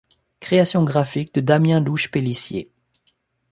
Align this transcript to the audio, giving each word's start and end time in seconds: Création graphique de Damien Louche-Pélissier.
Création 0.39 0.83
graphique 0.83 1.31
de 1.35 1.41
Damien 1.41 1.79
Louche-Pélissier. 1.79 2.71